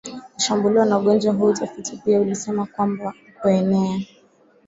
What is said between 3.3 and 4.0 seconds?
kuenea